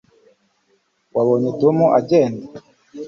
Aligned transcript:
wabonye 1.15 1.51
tom 1.61 1.77
agenda 1.99 2.45